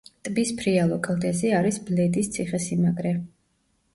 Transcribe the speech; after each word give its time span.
ტბის 0.27 0.51
ფრიალო 0.59 0.95
კლდეზე 1.07 1.51
არის 1.59 1.77
ბლედის 1.89 2.31
ციხე-სიმაგრე. 2.37 3.15